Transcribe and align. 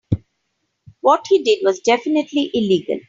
What 1.01 1.25
he 1.29 1.43
did 1.43 1.59
was 1.63 1.79
definitively 1.81 2.49
illegal. 2.55 2.99